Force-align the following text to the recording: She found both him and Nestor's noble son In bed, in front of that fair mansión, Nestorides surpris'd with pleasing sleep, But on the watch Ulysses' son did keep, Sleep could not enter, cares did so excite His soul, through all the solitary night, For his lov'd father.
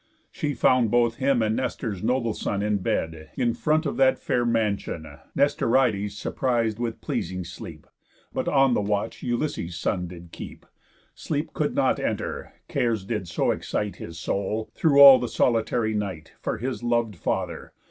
She 0.31 0.55
found 0.55 0.89
both 0.89 1.17
him 1.17 1.43
and 1.43 1.55
Nestor's 1.55 2.01
noble 2.01 2.33
son 2.33 2.63
In 2.63 2.79
bed, 2.79 3.29
in 3.35 3.53
front 3.53 3.85
of 3.85 3.97
that 3.97 4.17
fair 4.17 4.47
mansión, 4.47 5.19
Nestorides 5.35 6.17
surpris'd 6.17 6.79
with 6.79 7.01
pleasing 7.01 7.43
sleep, 7.43 7.85
But 8.33 8.47
on 8.47 8.73
the 8.73 8.81
watch 8.81 9.21
Ulysses' 9.21 9.77
son 9.77 10.07
did 10.07 10.31
keep, 10.31 10.65
Sleep 11.13 11.53
could 11.53 11.75
not 11.75 11.99
enter, 11.99 12.51
cares 12.67 13.05
did 13.05 13.27
so 13.27 13.51
excite 13.51 13.97
His 13.97 14.17
soul, 14.17 14.71
through 14.73 14.99
all 14.99 15.19
the 15.19 15.27
solitary 15.29 15.93
night, 15.93 16.33
For 16.41 16.57
his 16.57 16.81
lov'd 16.81 17.15
father. 17.15 17.71